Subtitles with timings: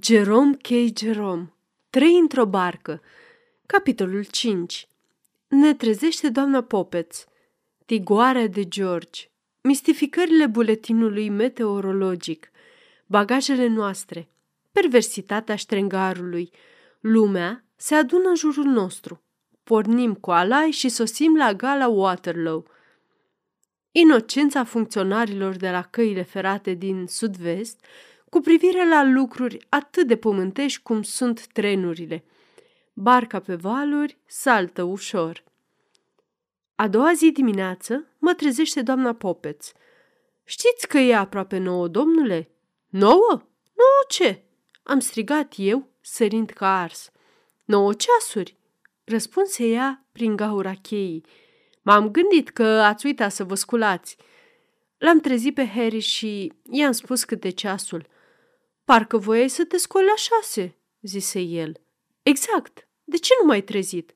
[0.00, 0.68] Jerome K.
[0.98, 1.52] Jerome
[1.90, 3.02] Trei într-o barcă.
[3.66, 4.88] Capitolul 5
[5.48, 7.24] Ne trezește doamna Popeț.
[7.86, 9.20] Tigoarea de George.
[9.60, 12.50] Mistificările buletinului meteorologic.
[13.06, 14.28] Bagajele noastre.
[14.70, 16.50] Perversitatea ștrengarului.
[17.00, 19.22] Lumea se adună în jurul nostru.
[19.64, 22.64] Pornim cu alai și sosim la gala Waterloo.
[23.90, 27.84] Inocența funcționarilor de la căile ferate din sud-vest
[28.32, 32.24] cu privire la lucruri atât de pământești cum sunt trenurile.
[32.92, 35.44] Barca pe valuri saltă ușor.
[36.74, 39.72] A doua zi dimineață mă trezește doamna Popeț.
[40.44, 42.50] Știți că e aproape nouă, domnule?
[42.88, 43.30] Nouă?
[43.74, 44.42] Nouă ce?
[44.82, 47.10] Am strigat eu, sărind ca ars.
[47.64, 48.56] Nouă ceasuri,
[49.04, 51.24] răspunse ea prin gaura cheii.
[51.82, 54.16] M-am gândit că ați uitat să vă sculați.
[54.98, 58.10] L-am trezit pe Harry și i-am spus câte ceasul.
[58.84, 61.80] Parcă voiai să te scoli la șase, zise el.
[62.22, 62.88] Exact.
[63.04, 64.14] De ce nu m-ai trezit?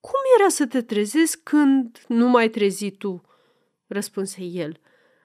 [0.00, 3.22] Cum era să te trezesc când nu mai trezi tu?
[3.86, 4.80] răspunse el.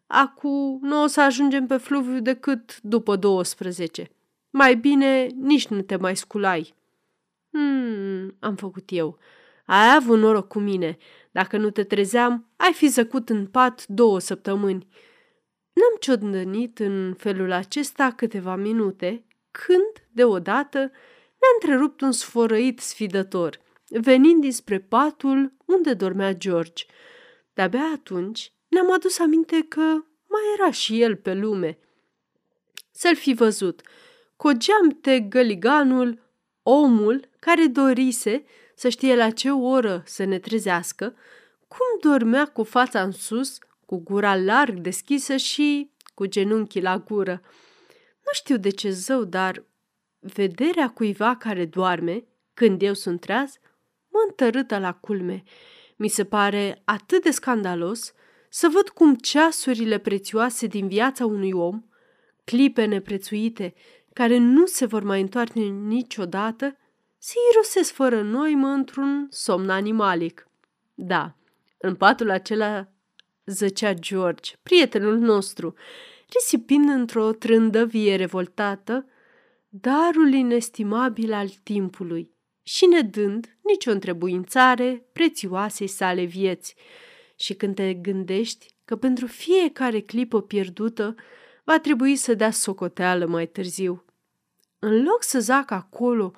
[0.08, 4.10] Acu nu o să ajungem pe fluviu decât după 12.
[4.50, 6.74] Mai bine nici nu te mai sculai.
[7.50, 9.18] Hmm, am făcut eu.
[9.66, 10.98] Ai avut noroc cu mine.
[11.32, 14.88] Dacă nu te trezeam, ai fi zăcut în pat două săptămâni.
[15.78, 24.42] N-am ciodnănit în felul acesta câteva minute, când, deodată, ne-a întrerupt un sfărăit sfidător, venind
[24.42, 26.86] dinspre patul unde dormea George.
[27.54, 29.82] De-abia atunci ne-am adus aminte că
[30.28, 31.80] mai era și el pe lume.
[32.92, 33.82] Să-l fi văzut,
[34.36, 36.20] cu geamte găliganul,
[36.64, 41.16] omul care dorise să știe la ce oră să ne trezească,
[41.68, 43.58] cum dormea cu fața în sus,
[43.88, 47.42] cu gura larg deschisă și cu genunchii la gură.
[48.26, 49.64] Nu știu de ce zău, dar
[50.20, 53.60] vederea cuiva care doarme, când eu sunt treaz,
[54.08, 55.44] mă întărâtă la culme.
[55.96, 58.14] Mi se pare atât de scandalos
[58.50, 61.84] să văd cum ceasurile prețioase din viața unui om,
[62.44, 63.74] clipe neprețuite,
[64.14, 66.78] care nu se vor mai întoarce niciodată,
[67.18, 70.48] se irosesc fără noimă într-un somn animalic.
[70.94, 71.36] Da,
[71.78, 72.92] în patul acela
[73.48, 75.74] zăcea George, prietenul nostru,
[76.34, 79.06] risipind într-o trândăvie revoltată
[79.70, 82.32] darul inestimabil al timpului
[82.64, 86.76] și ne dând nicio întrebuințare prețioasei sale vieți.
[87.36, 91.16] Și când te gândești că pentru fiecare clipă pierdută
[91.64, 94.06] va trebui să dea socoteală mai târziu.
[94.80, 96.34] În loc să zacă acolo,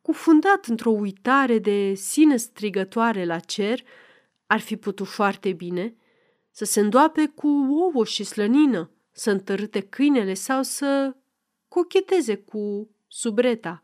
[0.00, 3.80] cufundat într-o uitare de sine strigătoare la cer,
[4.46, 5.94] ar fi putut foarte bine
[6.60, 11.16] să se îndoape cu ouă și slănină, să întărâte câinele sau să
[11.68, 13.80] cocheteze cu subreta.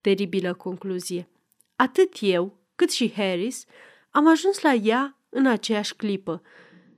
[0.00, 1.28] Teribilă concluzie.
[1.76, 3.64] Atât eu, cât și Harris,
[4.10, 6.42] am ajuns la ea în aceeași clipă.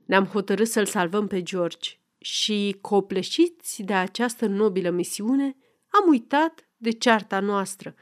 [0.05, 5.57] Ne-am hotărât să-l salvăm pe George și, copleșiți de această nobilă misiune,
[5.87, 7.95] am uitat de cearta noastră.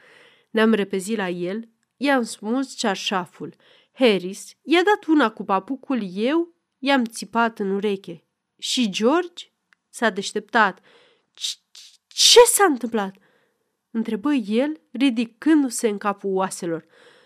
[0.50, 3.56] Ne-am repezit la el, i-am smuls cearșaful.
[3.92, 8.24] Harris i-a dat una cu papucul, eu i-am țipat în ureche.
[8.58, 9.46] Și George
[9.90, 10.80] s-a deșteptat.
[12.08, 13.16] Ce s-a întâmplat?"
[13.92, 16.86] întrebă el, ridicându-se în capul oaselor.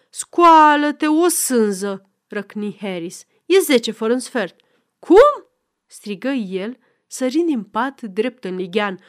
[0.09, 3.25] Scoală-te, o sânză!" răcni Harris.
[3.45, 4.55] E zece fără un sfert.
[4.99, 5.47] Cum?"
[5.85, 6.77] strigă el,
[7.07, 8.99] sărind din pat drept în lighean.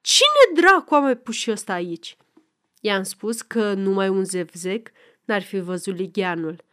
[0.00, 2.16] Cine dracu a mai pus și ăsta aici?"
[2.80, 4.90] I-am spus că numai un zevzec
[5.24, 6.64] n-ar fi văzut ligheanul.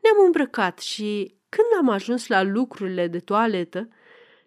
[0.00, 3.88] Ne-am îmbrăcat și, când am ajuns la lucrurile de toaletă,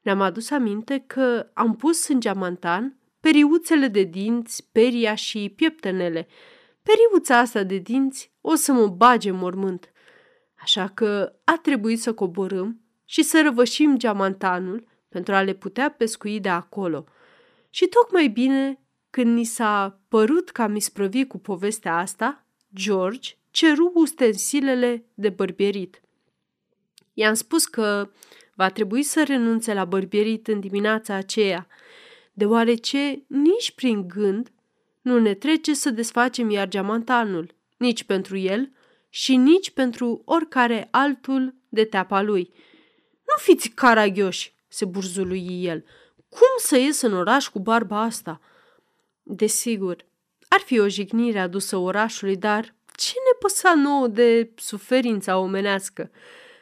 [0.01, 6.27] ne-am adus aminte că am pus în geamantan periuțele de dinți, peria și pieptenele.
[6.83, 9.91] Periuța asta de dinți o să mă bage mormânt.
[10.61, 16.39] Așa că a trebuit să coborâm și să răvășim geamantanul pentru a le putea pescui
[16.39, 17.05] de acolo.
[17.69, 22.45] Și tocmai bine, când ni s-a părut că am isprăvit cu povestea asta,
[22.75, 26.01] George ceru ustensilele de bărbierit.
[27.19, 28.09] I-am spus că
[28.55, 31.67] va trebui să renunțe la bărbierit în dimineața aceea,
[32.33, 34.51] deoarece nici prin gând
[35.01, 38.71] nu ne trece să desfacem iar geamantanul, nici pentru el
[39.09, 42.51] și nici pentru oricare altul de teapa lui.
[43.13, 45.85] Nu fiți caragioși, se burzului el.
[46.29, 48.41] Cum să ies în oraș cu barba asta?
[49.23, 50.05] Desigur,
[50.47, 56.11] ar fi o jignire adusă orașului, dar ce ne păsa nouă de suferința omenească?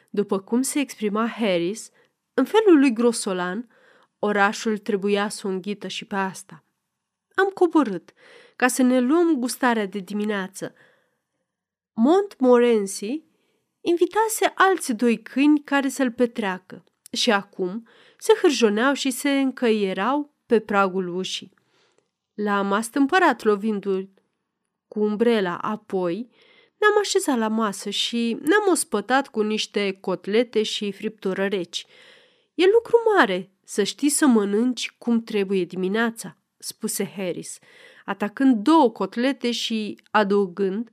[0.08, 1.90] După cum se exprima Harris,
[2.34, 3.68] în felul lui grosolan,
[4.18, 6.64] orașul trebuia să o înghită și pe asta.
[7.34, 8.12] am coborât
[8.56, 10.74] ca să ne luăm gustarea de dimineață.
[11.92, 13.24] Montmorency
[13.80, 17.88] invitase alți doi câini care să-l petreacă și acum
[18.18, 21.54] se hârjoneau și se încăierau pe pragul ușii.
[22.34, 24.08] L-am astâmpărat lovindu-l
[24.88, 26.30] cu umbrela, apoi
[26.78, 31.86] ne-am așezat la masă și ne-am ospătat cu niște cotlete și friptură reci.
[32.54, 37.58] E lucru mare să știi să mănânci cum trebuie dimineața, spuse Harris,
[38.04, 40.92] atacând două cotlete și adăugând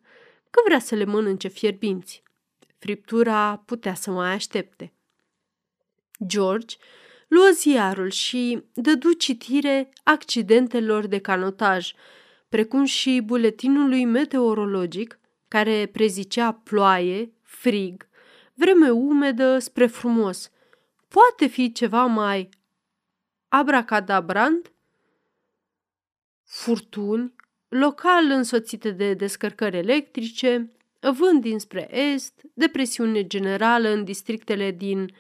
[0.50, 2.24] că vrea să le mănânce fierbinți.
[2.78, 4.94] Friptura putea să mai aștepte.
[6.26, 6.76] George
[7.28, 11.94] luă ziarul și dădu citire accidentelor de canotaj,
[12.50, 15.20] precum și buletinului meteorologic,
[15.56, 18.08] care prezicea ploaie, frig,
[18.54, 20.52] vreme umedă spre frumos.
[21.08, 22.50] Poate fi ceva mai
[23.48, 24.74] abracadabrant?
[26.44, 27.34] Furtuni,
[27.68, 35.16] local însoțite de descărcări electrice, vânt dinspre est, depresiune generală în districtele din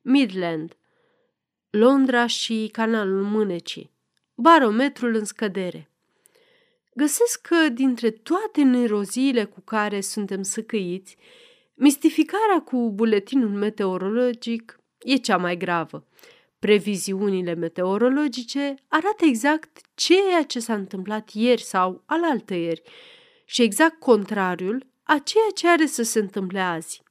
[0.00, 0.76] Midland,
[1.70, 3.90] Londra și canalul Mânecii,
[4.34, 5.90] barometrul în scădere.
[6.98, 11.16] Găsesc că dintre toate neroziile cu care suntem săcăiți,
[11.74, 16.06] mistificarea cu buletinul meteorologic e cea mai gravă.
[16.58, 22.82] Previziunile meteorologice arată exact ceea ce s-a întâmplat ieri sau alaltăieri
[23.44, 27.02] și exact contrariul a ceea ce are să se întâmple azi.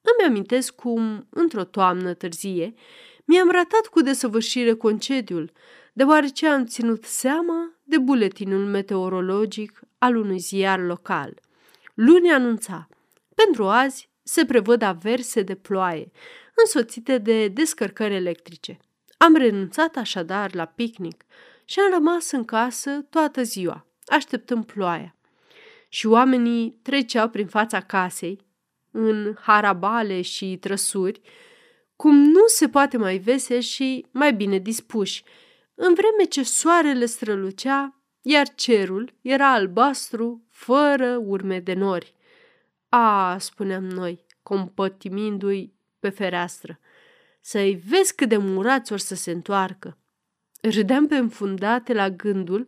[0.00, 2.74] Îmi amintesc cum, într-o toamnă târzie,
[3.24, 5.52] mi-am ratat cu desăvârșire concediul,
[5.92, 11.40] deoarece am ținut seama de buletinul meteorologic al unui ziar local.
[11.94, 12.88] Luni anunța,
[13.34, 16.10] pentru azi se prevăd averse de ploaie,
[16.54, 18.78] însoțite de descărcări electrice.
[19.18, 21.24] Am renunțat așadar la picnic
[21.64, 25.16] și am rămas în casă toată ziua, așteptând ploaia.
[25.88, 28.40] Și oamenii treceau prin fața casei,
[28.90, 31.20] în harabale și trăsuri,
[31.96, 35.24] cum nu se poate mai vesel și mai bine dispuși,
[35.78, 42.14] în vreme ce soarele strălucea, iar cerul era albastru, fără urme de nori.
[42.88, 46.78] A, spuneam noi, compătimindu-i pe fereastră,
[47.40, 49.98] să-i vezi cât de murați or să se întoarcă.
[50.60, 52.66] Râdeam pe înfundate la gândul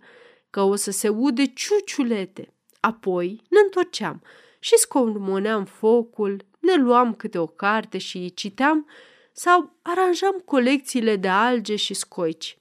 [0.50, 2.52] că o să se ude ciuciulete.
[2.80, 4.22] Apoi ne întorceam
[4.58, 8.86] și scomoneam focul, ne luam câte o carte și citeam
[9.32, 12.57] sau aranjam colecțiile de alge și scoici.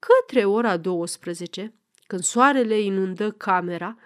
[0.00, 1.74] Către ora 12,
[2.06, 3.96] când soarele inundă camera,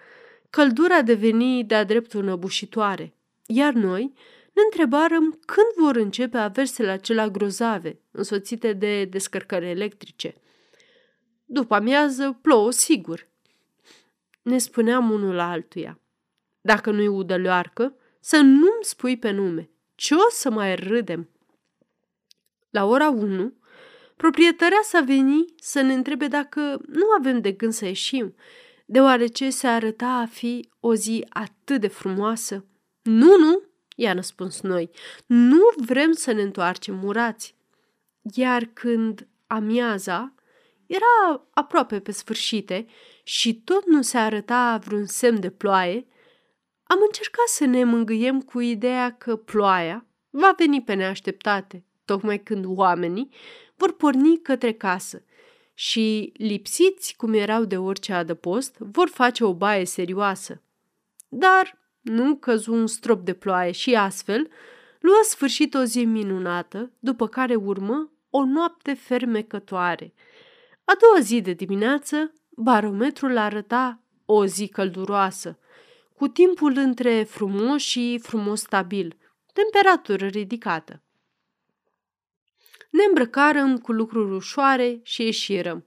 [0.49, 3.13] căldura deveni de-a dreptul năbușitoare,
[3.45, 4.13] iar noi
[4.53, 10.35] ne întrebarăm când vor începe aversele acelea grozave, însoțite de descărcări electrice.
[11.45, 13.27] După amiază plouă sigur.
[14.41, 15.99] Ne spuneam unul la altuia.
[16.61, 19.69] Dacă nu-i udălioarcă, să nu-mi spui pe nume.
[19.95, 21.29] Ce o să mai râdem?
[22.69, 23.53] La ora 1,
[24.15, 28.35] proprietărea s-a venit să ne întrebe dacă nu avem de gând să ieșim,
[28.85, 32.65] deoarece se arăta a fi o zi atât de frumoasă.
[33.01, 33.61] Nu, nu,
[33.95, 34.89] i-a răspuns noi,
[35.25, 37.55] nu vrem să ne întoarcem murați.
[38.33, 40.33] Iar când amiaza
[40.85, 42.85] era aproape pe sfârșite
[43.23, 46.07] și tot nu se arăta vreun semn de ploaie,
[46.83, 52.65] am încercat să ne mângâiem cu ideea că ploaia va veni pe neașteptate, tocmai când
[52.67, 53.29] oamenii
[53.75, 55.23] vor porni către casă
[55.73, 60.61] și, lipsiți cum erau de orice adăpost, vor face o baie serioasă.
[61.29, 64.49] Dar nu căzu un strop de ploaie și astfel
[64.99, 70.13] luă sfârșit o zi minunată, după care urmă o noapte fermecătoare.
[70.83, 75.59] A doua zi de dimineață, barometrul arăta o zi călduroasă,
[76.15, 79.17] cu timpul între frumos și frumos stabil,
[79.53, 81.01] temperatură ridicată.
[82.95, 85.85] Ne îmbrăcarăm cu lucruri ușoare și ieșirăm.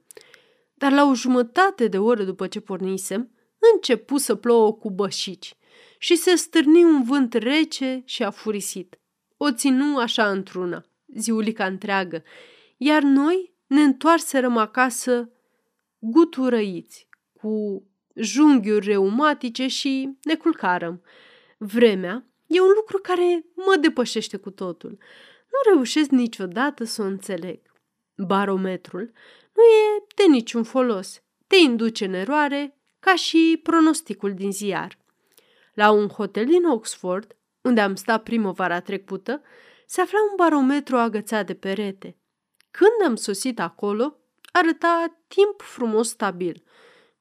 [0.73, 3.31] Dar la o jumătate de oră după ce pornisem,
[3.73, 5.55] începu să plouă cu bășici
[5.97, 8.99] și se stârni un vânt rece și afurisit.
[9.37, 10.85] O ținu așa într-una,
[11.15, 12.23] ziulica întreagă,
[12.77, 15.29] iar noi ne întoarserăm acasă
[15.99, 17.83] guturăiți, cu
[18.15, 21.01] junghiuri reumatice și ne culcarăm.
[21.57, 24.97] Vremea e un lucru care mă depășește cu totul.
[25.51, 27.59] Nu reușesc niciodată să o înțeleg.
[28.15, 29.11] Barometrul
[29.53, 31.21] nu e de niciun folos.
[31.47, 34.97] Te induce în eroare ca și pronosticul din ziar.
[35.73, 39.41] La un hotel din Oxford, unde am stat primăvara trecută,
[39.85, 42.17] se afla un barometru agățat de perete.
[42.71, 44.17] Când am sosit acolo,
[44.51, 46.63] arăta timp frumos stabil,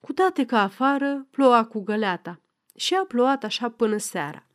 [0.00, 2.40] cu toate că afară ploua cu găleata.
[2.76, 4.46] Și a plouat așa până seara.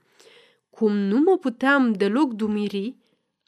[0.70, 2.96] Cum nu mă puteam deloc dumiri,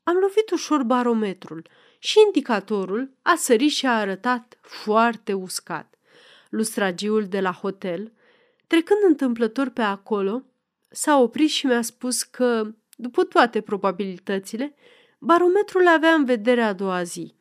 [0.08, 1.68] am lovit ușor barometrul
[2.00, 5.96] și indicatorul a sărit și a arătat foarte uscat.
[6.50, 8.12] Lustragiul de la hotel,
[8.68, 10.44] trecând întâmplător pe acolo,
[10.90, 14.76] s-a oprit și mi-a spus că, după toate probabilitățile,
[15.20, 17.34] barometrul avea în vedere a doua zi.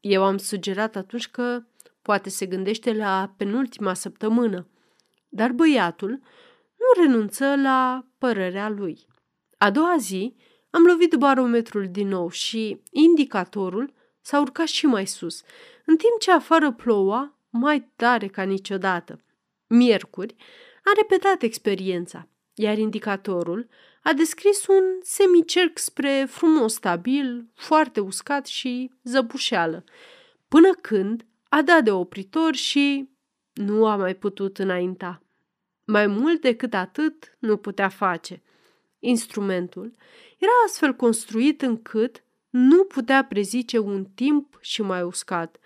[0.00, 1.62] Eu am sugerat atunci că
[2.02, 4.66] poate se gândește la penultima săptămână,
[5.28, 6.10] dar băiatul
[6.76, 9.06] nu renunță la părerea lui.
[9.58, 10.36] A doua zi
[10.70, 15.42] am lovit barometrul din nou și indicatorul s-a urcat și mai sus,
[15.84, 19.20] în timp ce afară ploua mai tare ca niciodată.
[19.66, 20.34] Miercuri
[20.84, 23.68] am repetat experiența, iar indicatorul
[24.02, 29.84] a descris un semicerc spre frumos stabil, foarte uscat și zăbușeală,
[30.48, 33.08] până când a dat de opritor și
[33.52, 35.22] nu a mai putut înainta.
[35.84, 38.42] Mai mult decât atât nu putea face.
[39.00, 39.94] Instrumentul
[40.38, 45.56] era astfel construit încât nu putea prezice un timp și mai uscat.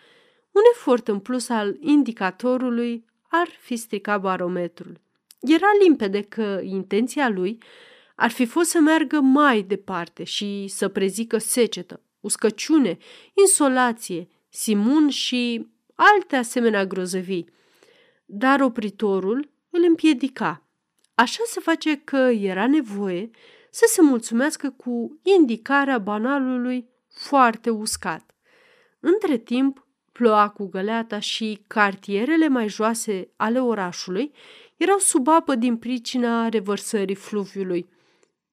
[0.51, 5.01] Un efort în plus al indicatorului ar fi stricat barometrul.
[5.41, 7.59] Era limpede că intenția lui
[8.15, 12.99] ar fi fost să meargă mai departe și să prezică secetă, uscăciune,
[13.41, 17.49] insolație, simun și alte asemenea grozăvii.
[18.25, 20.64] Dar opritorul îl împiedica.
[21.15, 23.31] Așa se face că era nevoie
[23.71, 28.35] să se mulțumească cu indicarea banalului foarte uscat.
[29.01, 34.33] Între timp, ploua cu găleata și cartierele mai joase ale orașului
[34.77, 37.89] erau sub apă din pricina revărsării fluviului.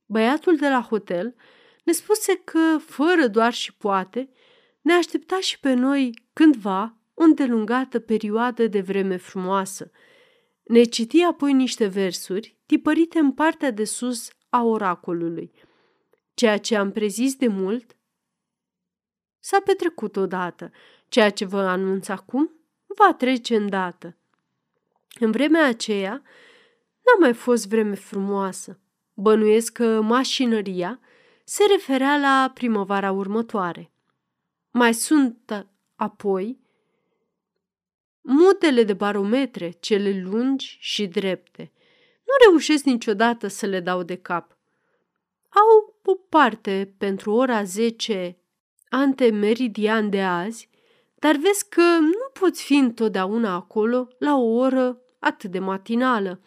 [0.06, 1.36] Băiatul de la hotel
[1.84, 4.30] ne spuse că, fără doar și poate,
[4.82, 9.92] ne aștepta și pe noi cândva o îndelungată perioadă de vreme frumoasă.
[10.72, 15.52] Ne citi apoi niște versuri tipărite în partea de sus a oracolului.
[16.34, 17.96] Ceea ce am prezis de mult
[19.40, 20.72] s-a petrecut odată.
[21.08, 22.52] Ceea ce vă anunț acum
[22.86, 24.18] va trece îndată.
[25.20, 26.12] În vremea aceea
[27.02, 28.80] n-a mai fost vreme frumoasă.
[29.14, 31.00] Bănuiesc că mașinăria
[31.44, 33.92] se referea la primăvara următoare.
[34.70, 36.61] Mai sunt apoi
[38.22, 41.72] mutele de barometre, cele lungi și drepte.
[42.24, 44.58] Nu reușesc niciodată să le dau de cap.
[45.50, 48.38] Au o parte pentru ora 10
[48.90, 50.70] ante meridian de azi,
[51.16, 56.42] dar vezi că nu poți fi întotdeauna acolo la o oră atât de matinală.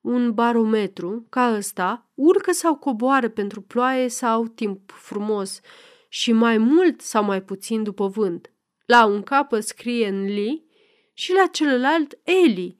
[0.00, 5.60] Un barometru ca ăsta urcă sau coboară pentru ploaie sau timp frumos
[6.08, 8.52] și mai mult sau mai puțin după vânt.
[8.86, 10.69] La un capăt scrie în li
[11.20, 12.78] și la celălalt Eli.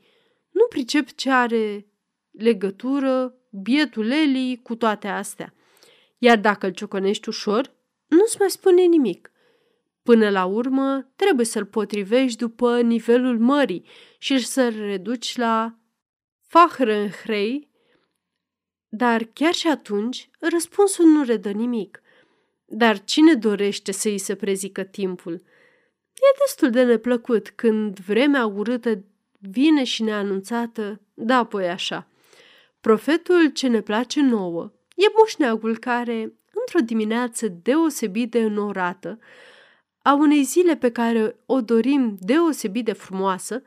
[0.51, 1.87] Nu pricep ce are
[2.31, 5.55] legătură bietul Eli cu toate astea.
[6.19, 7.75] Iar dacă îl cioconești ușor,
[8.07, 9.33] nu-ți mai spune nimic.
[10.03, 13.87] Până la urmă, trebuie să-l potrivești după nivelul mării
[14.19, 15.79] și să-l reduci la
[16.47, 17.71] Fahrânhrei,
[18.89, 22.03] dar chiar și atunci răspunsul nu redă nimic.
[22.65, 25.43] Dar cine dorește să îi se prezică timpul?
[26.21, 29.05] E destul de neplăcut când vremea urâtă
[29.39, 32.07] vine și neanunțată, da apoi așa.
[32.81, 39.19] Profetul ce ne place nouă e moșneagul care, într-o dimineață deosebit de înorată,
[40.03, 43.63] a unei zile pe care o dorim deosebit de frumoasă,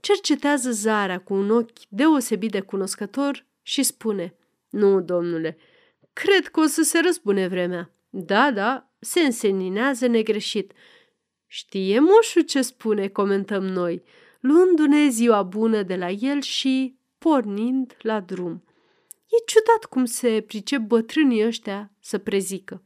[0.00, 4.34] cercetează zarea cu un ochi deosebit de cunoscător și spune
[4.70, 5.56] Nu, domnule,
[6.12, 7.90] cred că o să se răzbune vremea.
[8.10, 10.72] Da, da, se înseninează negreșit.
[11.56, 14.02] Știe moșul ce spune, comentăm noi,
[14.40, 18.64] luându-ne ziua bună de la el și pornind la drum.
[19.08, 22.82] E ciudat cum se pricep bătrânii ăștia să prezică.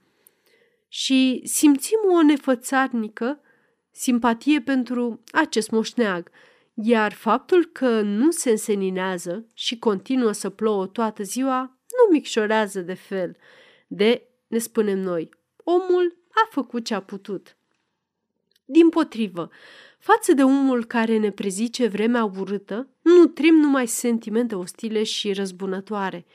[0.88, 3.40] Și simțim o nefățarnică
[3.90, 6.30] simpatie pentru acest moșneag,
[6.74, 12.94] iar faptul că nu se înseninează și continuă să plouă toată ziua nu micșorează de
[12.94, 13.36] fel.
[13.86, 17.57] De, ne spunem noi, omul a făcut ce a putut.
[18.70, 19.50] Din potrivă,
[19.98, 26.26] față de omul care ne prezice vremea urâtă, nutrim numai sentimente ostile și răzbunătoare.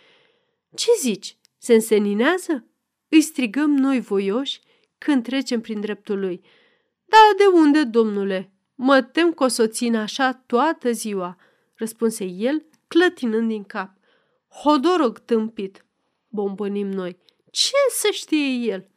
[0.76, 1.38] Ce zici?
[1.58, 2.66] Se înseninează?
[3.10, 4.60] Îi strigăm noi voioși
[4.98, 6.42] când trecem prin dreptul lui.
[7.06, 8.52] Da, de unde, domnule?
[8.76, 11.38] Mă tem că o să țin așa toată ziua,
[11.74, 13.92] răspunse el, clătinând din cap.
[14.48, 15.86] Hodorog tâmpit,
[16.28, 17.18] bombănim noi.
[17.52, 18.90] Ce să știe el?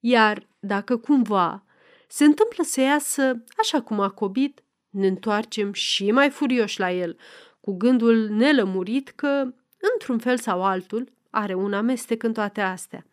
[0.00, 1.62] Iar dacă cumva
[2.08, 7.16] se întâmplă să iasă așa cum a cobit, Ne întoarcem și mai furioși la el,
[7.60, 9.54] cu gândul nelămurit că,
[9.94, 13.06] într-un fel sau altul, are un amestec în toate astea.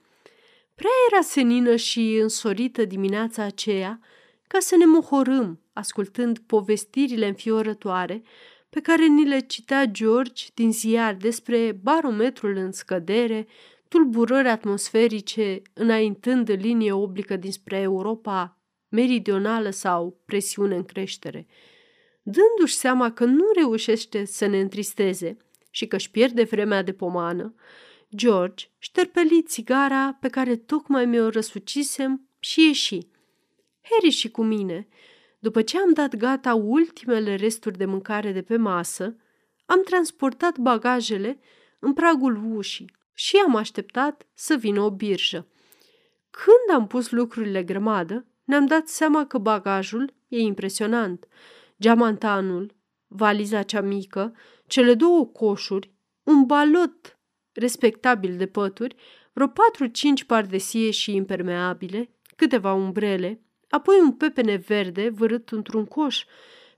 [0.75, 3.99] Prea era senină și însorită dimineața aceea
[4.47, 8.23] ca să ne mohorâm ascultând povestirile înfiorătoare
[8.69, 13.47] pe care ni le citea George din ziar despre barometrul în scădere,
[13.87, 18.57] tulburări atmosferice înaintând în linie oblică dinspre Europa
[18.89, 21.47] meridională sau presiune în creștere.
[22.21, 25.37] Dându-și seama că nu reușește să ne întristeze
[25.69, 27.55] și că își pierde vremea de pomană,
[28.15, 33.07] George șterpeli țigara pe care tocmai mi-o răsucisem și ieși.
[33.81, 34.87] Harry și cu mine,
[35.39, 39.15] după ce am dat gata ultimele resturi de mâncare de pe masă,
[39.65, 41.39] am transportat bagajele
[41.79, 45.47] în pragul ușii și am așteptat să vină o birjă.
[46.29, 51.27] Când am pus lucrurile grămadă, ne-am dat seama că bagajul e impresionant.
[51.81, 52.75] Geamantanul,
[53.07, 54.35] valiza cea mică,
[54.67, 57.19] cele două coșuri, un balot
[57.51, 58.95] respectabil de pături,
[59.33, 66.25] vreo patru-cinci pardesie și impermeabile, câteva umbrele, apoi un pepene verde vărât într-un coș,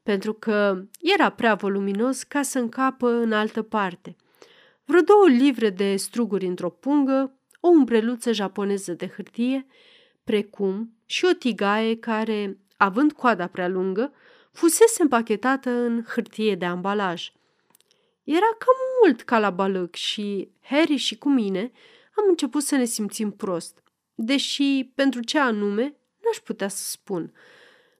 [0.04, 4.16] pentru că era prea voluminos ca să încapă în altă parte.
[4.86, 9.66] Vreo două livre de struguri într-o pungă, o umbreluță japoneză de hârtie,
[10.28, 14.14] precum și o tigaie care, având coada prea lungă,
[14.52, 17.32] fusese împachetată în hârtie de ambalaj.
[18.24, 21.72] Era cam mult ca la balăc și Harry și cu mine
[22.16, 23.84] am început să ne simțim prost,
[24.16, 25.84] deși pentru ce anume
[26.24, 27.22] n-aș putea să spun.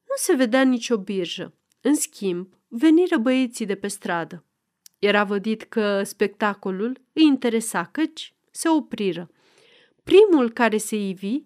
[0.08, 1.54] Nu se vedea nicio birjă.
[1.82, 4.44] În schimb, veniră băieții de pe stradă.
[5.00, 9.30] Era vădit că spectacolul îi interesa, căci se opriră.
[10.04, 11.42] Primul care se ivi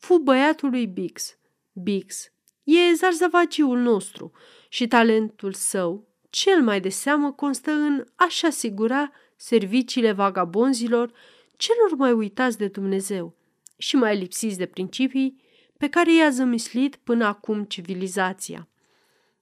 [0.00, 1.38] fu băiatul lui Bix.
[1.72, 2.32] Bix
[2.64, 4.32] e zarzavaciul nostru
[4.68, 11.12] și talentul său cel mai de seamă constă în a-și asigura serviciile vagabonzilor
[11.56, 13.36] celor mai uitați de Dumnezeu
[13.76, 15.40] și mai lipsiți de principii
[15.76, 18.68] pe care i-a zămislit până acum civilizația.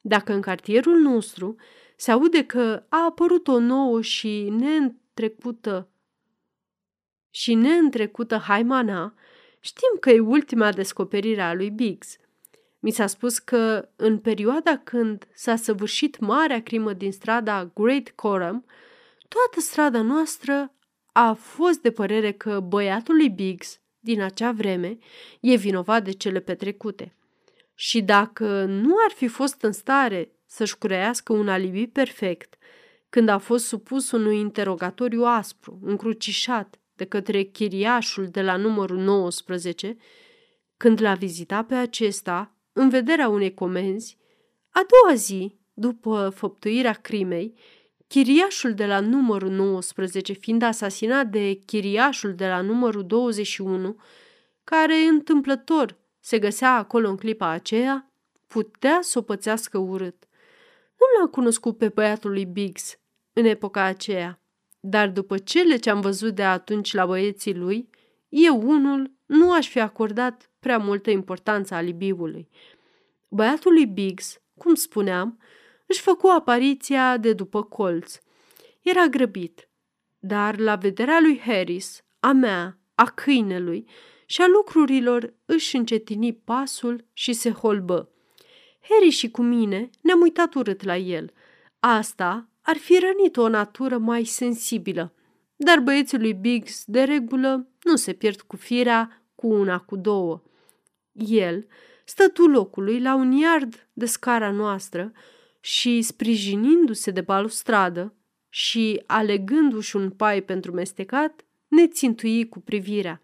[0.01, 1.57] Dacă în cartierul nostru
[1.97, 5.89] se aude că a apărut o nouă și neîntrecută
[7.31, 9.15] și neîntrecută haimana,
[9.61, 12.17] știm că e ultima descoperire a lui Biggs–
[12.81, 18.65] mi s-a spus că în perioada când s-a săvârșit marea crimă din strada Great Coram,
[19.29, 20.73] toată strada noastră
[21.13, 24.99] a fost de părere că băiatul lui Biggs din acea vreme
[25.41, 27.15] e vinovat de cele petrecute.
[27.75, 32.55] Și dacă nu ar fi fost în stare să-și curească un alibi perfect,
[33.09, 39.97] când a fost supus unui interogatoriu aspru, încrucișat de către chiriașul de la numărul 19,
[40.77, 44.19] când l-a vizitat pe acesta, în vederea unei comenzi,
[44.71, 47.55] a doua zi, după făptuirea crimei,
[48.07, 53.97] chiriașul de la numărul 19 fiind asasinat de chiriașul de la numărul 21,
[54.65, 58.13] care întâmplător se găsea acolo în clipa aceea,
[58.47, 60.25] putea să o pățească urât.
[60.99, 62.99] Nu l-am cunoscut pe băiatul lui Biggs
[63.33, 64.41] în epoca aceea,
[64.81, 67.89] dar după cele ce am văzut de atunci la băieții lui,
[68.29, 72.49] eu unul nu aș fi acordat prea multă importanță alibiului.
[73.29, 75.41] Băiatul lui Biggs, cum spuneam,
[75.87, 78.19] își făcu apariția de după colț.
[78.83, 79.69] Era grăbit,
[80.19, 83.89] dar la vederea lui Harris, a mea, a câinelui
[84.27, 88.13] și a lucrurilor își încetini pasul și se holbă.
[88.81, 91.33] Harry și cu mine ne-am uitat urât la el.
[91.81, 95.15] Asta ar fi rănit o natură mai sensibilă,
[95.57, 100.43] dar băieții lui Biggs, de regulă, nu se pierd cu firea cu una, cu două.
[101.13, 101.67] El
[102.05, 105.13] stătu locului la un iard de scara noastră
[105.61, 108.15] și, sprijinindu-se de balustradă
[108.49, 113.21] și alegându-și un pai pentru mestecat, ne țintui cu privirea.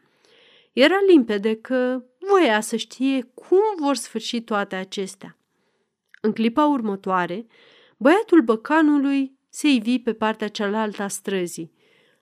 [0.72, 5.38] Era limpede că voia să știe cum vor sfârși toate acestea.
[6.20, 7.46] În clipa următoare,
[7.96, 11.72] băiatul băcanului se ivi pe partea cealaltă a străzii.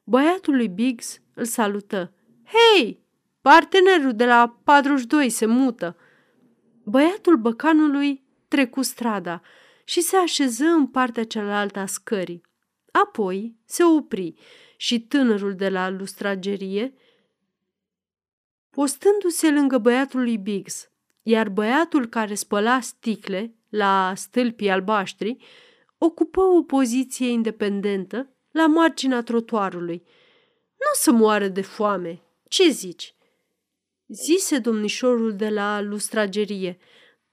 [0.04, 2.12] Băiatul lui Biggs îl salută.
[2.44, 3.04] Hei,
[3.40, 5.96] partenerul de la 42 se mută!"
[6.84, 9.42] Băiatul băcanului trecu strada
[9.84, 12.42] și se așeză în partea cealaltă a scării.
[12.90, 14.34] Apoi se opri
[14.76, 16.94] și tânărul de la lustragerie,
[18.70, 20.90] postându-se lângă băiatul lui Biggs,
[21.22, 25.36] iar băiatul care spăla sticle la stâlpii albaștri
[26.04, 30.02] ocupă o poziție independentă la marginea trotuarului.
[30.68, 33.14] Nu o să moară de foame, ce zici?
[34.06, 36.78] zise domnișorul de la lustragerie.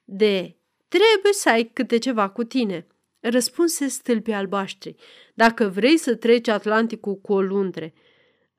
[0.03, 0.55] De
[0.88, 2.88] Trebuie să ai câte ceva cu tine,
[3.19, 4.95] răspunse stâlpii albaștri,
[5.34, 7.93] dacă vrei să treci Atlanticul cu o luntre.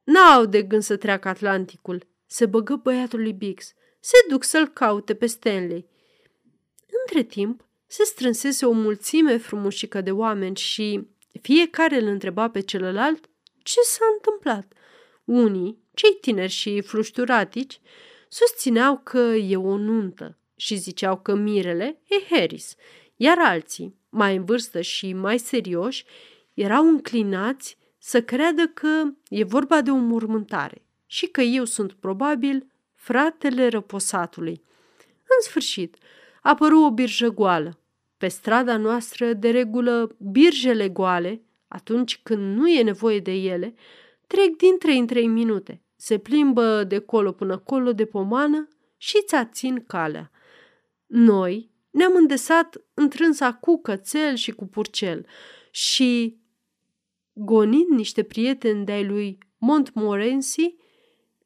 [0.04, 3.74] N-au de gând să treacă Atlanticul, se băgă băiatul lui Bix.
[4.00, 5.88] Se duc să-l caute pe Stanley.
[7.06, 11.08] Între timp, se strânsese o mulțime frumușică de oameni și
[11.40, 13.28] fiecare îl întreba pe celălalt
[13.62, 14.72] ce s-a întâmplat.
[15.24, 17.80] Unii, cei tineri și flușturatici,
[18.28, 22.74] susțineau că e o nuntă și ziceau că mirele e Harris,
[23.16, 26.04] iar alții, mai în vârstă și mai serioși,
[26.54, 32.66] erau înclinați să creadă că e vorba de o mormântare și că eu sunt probabil
[32.94, 34.62] fratele răposatului.
[35.22, 35.96] În sfârșit,
[36.42, 37.79] apăru o birjă goală.
[38.20, 43.74] Pe strada noastră, de regulă, birjele goale, atunci când nu e nevoie de ele,
[44.26, 45.82] trec din trei în trei minute.
[45.96, 50.30] Se plimbă de colo până colo de pomană și ți țin calea.
[51.06, 55.26] Noi ne-am îndesat întrânsa cu cățel și cu purcel
[55.70, 56.40] și,
[57.32, 60.74] gonind niște prieteni de-ai lui Montmorency,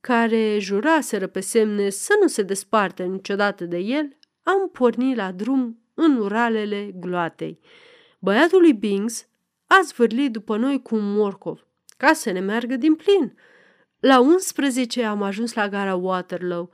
[0.00, 5.78] care juraseră pe semne să nu se desparte niciodată de el, am pornit la drum
[5.94, 7.58] în uralele gloatei.
[8.18, 9.26] Băiatul lui Bings
[9.66, 13.34] a zvârlit după noi cu un morcov, ca să ne meargă din plin.
[14.00, 16.70] La 11 am ajuns la gara Waterloo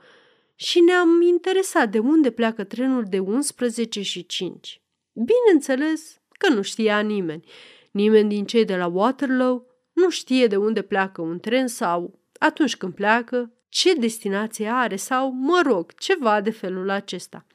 [0.55, 4.81] și ne-am interesat de unde pleacă trenul de 11 și 5.
[5.13, 7.43] Bineînțeles că nu știa nimeni.
[7.91, 12.75] Nimeni din cei de la Waterloo nu știe de unde pleacă un tren sau, atunci
[12.75, 17.45] când pleacă, ce destinație are sau, mă rog, ceva de felul acesta.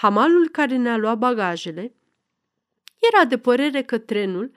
[0.00, 1.94] Hamalul care ne-a luat bagajele
[3.12, 4.50] era de părere că trenul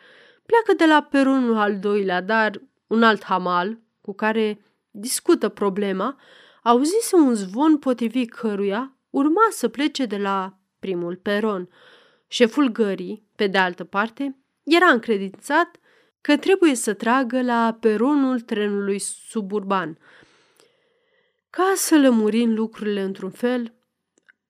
[0.46, 6.20] pleacă de la peronul al doilea, dar un alt hamal cu care discută problema
[6.62, 11.70] auzise un zvon potrivit căruia urma să plece de la primul peron.
[12.28, 15.80] Șeful gării, pe de altă parte, era încredințat
[16.22, 19.98] că trebuie să tragă la peronul trenului suburban.
[21.50, 23.74] Ca să lămurim lucrurile într-un fel,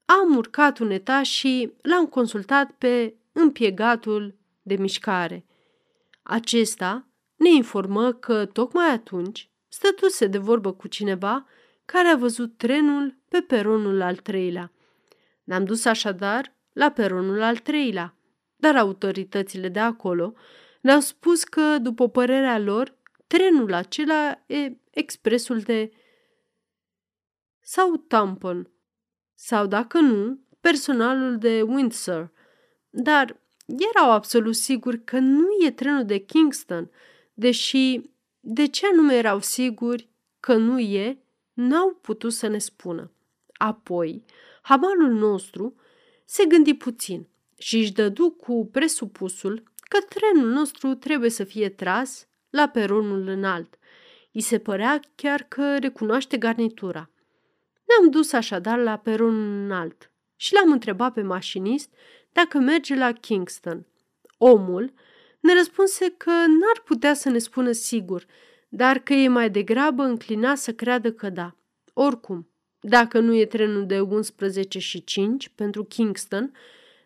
[0.06, 5.46] am urcat un etaj și l-am consultat pe împiegatul de mișcare.
[6.24, 11.48] Acesta ne informă că tocmai atunci stătuse de vorbă cu cineva
[11.86, 14.72] care a văzut trenul pe peronul al treilea.
[15.44, 18.16] Ne-am dus așadar la peronul al treilea,
[18.56, 20.34] dar autoritățile de acolo
[20.82, 25.92] ne-au spus că, după părerea lor, trenul acela e expresul de
[27.60, 28.73] sau tampon,
[29.46, 32.32] sau dacă nu, personalul de Windsor.
[32.90, 36.92] Dar erau absolut siguri că nu e trenul de Kingston,
[37.34, 38.02] deși
[38.40, 43.12] de ce anume erau siguri că nu e, n-au putut să ne spună.
[43.54, 44.26] Apoi,
[44.62, 45.76] hamalul nostru
[46.26, 47.28] se gândi puțin
[47.58, 53.78] și își dădu cu presupusul că trenul nostru trebuie să fie tras la peronul înalt.
[54.32, 57.08] I se părea chiar că recunoaște garnitura.
[57.98, 61.94] Ne-am dus așadar la peronul înalt și l-am întrebat pe mașinist
[62.32, 63.86] dacă merge la Kingston.
[64.38, 64.94] Omul
[65.40, 68.26] ne răspunse că n-ar putea să ne spună sigur,
[68.70, 71.56] dar că e mai degrabă înclinat să creadă că da.
[71.94, 76.52] Oricum, dacă nu e trenul de 11 și 5 pentru Kingston,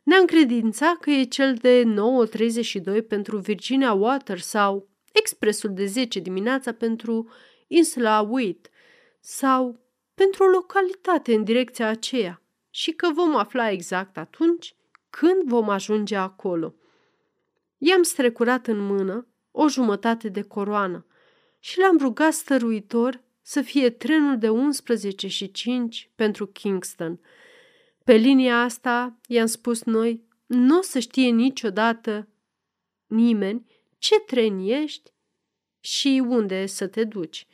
[0.04, 1.84] ne-am credințat că e cel de
[2.97, 7.30] 9.32 pentru Virginia Water sau expresul de 10 dimineața pentru
[7.67, 8.69] insula Wheat
[9.19, 9.80] sau
[10.17, 14.75] pentru o localitate în direcția aceea și că vom afla exact atunci
[15.10, 16.75] când vom ajunge acolo.
[17.77, 21.06] I-am strecurat în mână o jumătate de coroană
[21.60, 27.19] și l-am rugat stăruitor să fie trenul de 11 și 5 pentru Kingston.
[28.03, 32.27] Pe linia asta, i-am spus noi, nu o să știe niciodată
[33.08, 33.65] nimeni
[33.97, 35.12] ce tren ești
[35.80, 37.47] și unde să te duci.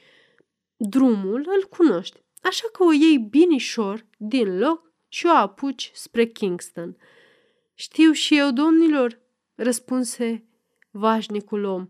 [0.76, 6.98] Drumul îl cunoști, așa că o iei binișor din loc și o apuci spre Kingston.
[7.74, 9.22] Știu și eu, domnilor,
[9.56, 10.48] răspunse
[10.92, 11.90] vașnicul om.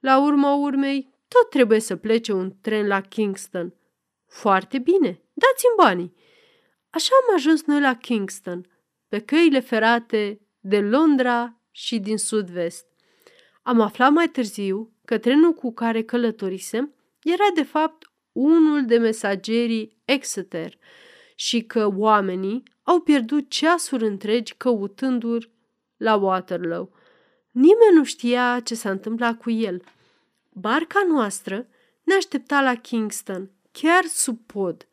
[0.00, 3.74] La urma urmei, tot trebuie să plece un tren la Kingston.
[4.26, 6.14] Foarte bine, dați-mi banii.
[6.90, 8.66] Așa am ajuns noi la Kingston,
[9.08, 12.86] pe căile ferate de Londra și din sud-vest.
[13.62, 20.02] Am aflat mai târziu că trenul cu care călătorisem era de fapt unul de mesagerii
[20.04, 20.78] Exeter
[21.34, 25.50] și că oamenii au pierdut ceasuri întregi căutându-l
[25.96, 26.90] la Waterloo.
[27.50, 29.82] Nimeni nu știa ce s-a întâmplat cu el.
[30.52, 31.66] Barca noastră
[32.02, 34.88] ne aștepta la Kingston, chiar sub pod.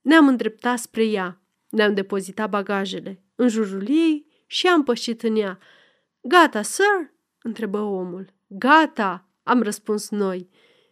[0.00, 5.58] Ne-am îndreptat spre ea, ne-am depozitat bagajele în jurul ei și am pășit în ea.
[6.20, 8.34] Gata, sir?" întrebă omul.
[8.46, 10.50] Gata, am răspuns noi.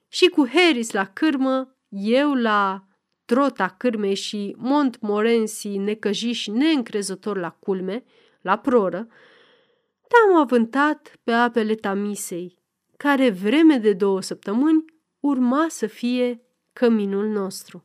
[0.09, 2.87] Și cu Harris la cârmă, eu la
[3.24, 8.04] trota cârmei și Montmorency necăjiși neîncrezător la culme,
[8.40, 9.07] la proră,
[10.09, 12.59] te-am avântat pe apele Tamisei,
[12.96, 14.85] care vreme de două săptămâni
[15.20, 17.85] urma să fie căminul nostru.